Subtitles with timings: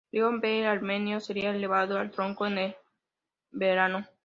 [0.11, 2.75] León V el Armenio sería elevado al trono en el
[3.51, 4.03] verano.